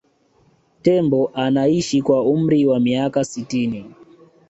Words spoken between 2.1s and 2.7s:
umri